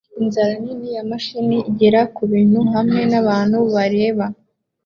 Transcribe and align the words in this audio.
Inzara 0.21 0.53
nini 0.63 0.89
ya 0.97 1.03
mashini 1.11 1.57
igera 1.69 2.01
kubintu 2.15 2.59
hamwe 2.73 3.01
nabantu 3.11 3.57
bareba 3.73 4.25